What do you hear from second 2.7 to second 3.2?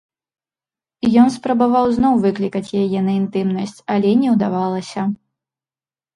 яе на